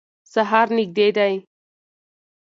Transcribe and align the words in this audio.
سهار 0.33 0.67
نږدې 0.77 1.07
دی. 1.17 1.33